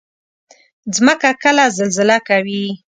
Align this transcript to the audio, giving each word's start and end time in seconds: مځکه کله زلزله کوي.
مځکه 1.05 1.31
کله 1.43 1.63
زلزله 1.77 2.17
کوي. 2.29 2.65